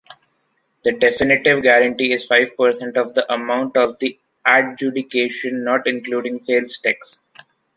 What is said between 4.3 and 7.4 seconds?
adjudication, not including sales tax.